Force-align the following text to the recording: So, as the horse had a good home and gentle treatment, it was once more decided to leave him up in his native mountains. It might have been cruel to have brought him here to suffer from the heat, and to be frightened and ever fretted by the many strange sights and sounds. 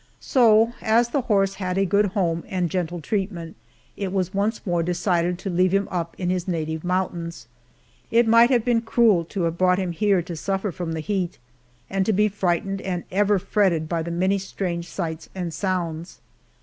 So, 0.19 0.73
as 0.81 1.09
the 1.09 1.21
horse 1.21 1.53
had 1.53 1.77
a 1.77 1.85
good 1.85 2.07
home 2.07 2.43
and 2.49 2.71
gentle 2.71 2.99
treatment, 3.01 3.55
it 3.95 4.11
was 4.11 4.33
once 4.33 4.65
more 4.65 4.81
decided 4.81 5.37
to 5.37 5.49
leave 5.51 5.75
him 5.75 5.87
up 5.91 6.15
in 6.19 6.31
his 6.31 6.47
native 6.47 6.83
mountains. 6.83 7.45
It 8.09 8.27
might 8.27 8.49
have 8.49 8.65
been 8.65 8.81
cruel 8.81 9.23
to 9.25 9.43
have 9.43 9.59
brought 9.59 9.77
him 9.77 9.91
here 9.91 10.23
to 10.23 10.35
suffer 10.35 10.71
from 10.71 10.93
the 10.93 11.01
heat, 11.01 11.37
and 11.87 12.03
to 12.07 12.13
be 12.13 12.29
frightened 12.29 12.81
and 12.81 13.03
ever 13.11 13.37
fretted 13.37 13.87
by 13.87 14.01
the 14.01 14.09
many 14.09 14.39
strange 14.39 14.89
sights 14.89 15.29
and 15.35 15.53
sounds. 15.53 16.19